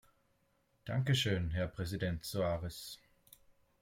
Danke 0.87 1.13
schön, 1.13 1.51
Herr 1.51 1.67
Präsident 1.67 2.25
Soares! 2.25 2.97